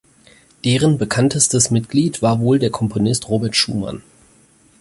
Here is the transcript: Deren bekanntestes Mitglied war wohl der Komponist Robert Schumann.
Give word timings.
Deren 0.65 0.97
bekanntestes 0.97 1.69
Mitglied 1.69 2.23
war 2.23 2.39
wohl 2.39 2.57
der 2.57 2.71
Komponist 2.71 3.29
Robert 3.29 3.55
Schumann. 3.55 4.01